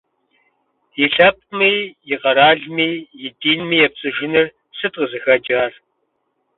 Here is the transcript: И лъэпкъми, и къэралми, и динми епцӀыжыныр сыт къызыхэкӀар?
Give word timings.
И 1.03 1.05
лъэпкъми, 1.13 1.73
и 2.13 2.15
къэралми, 2.21 2.89
и 3.25 3.27
динми 3.39 3.77
епцӀыжыныр 3.87 4.47
сыт 4.77 4.93
къызыхэкӀар? 4.99 5.71